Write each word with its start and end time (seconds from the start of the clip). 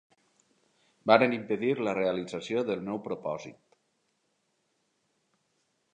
Varen 1.11 1.35
impedir 1.35 1.73
la 1.89 1.93
realització 1.99 2.65
del 2.71 2.83
meu 2.89 2.99
propòsit. 3.11 3.79